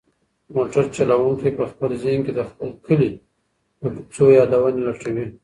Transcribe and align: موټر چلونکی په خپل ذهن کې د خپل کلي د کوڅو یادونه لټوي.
موټر 0.55 0.83
چلونکی 0.95 1.49
په 1.57 1.63
خپل 1.71 1.91
ذهن 2.03 2.19
کې 2.25 2.33
د 2.35 2.41
خپل 2.49 2.69
کلي 2.85 3.11
د 3.81 3.83
کوڅو 3.95 4.25
یادونه 4.39 4.79
لټوي. 4.87 5.25